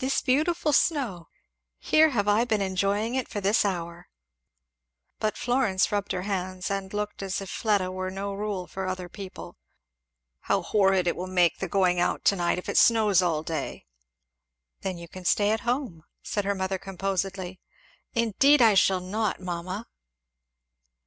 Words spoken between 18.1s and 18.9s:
"Indeed I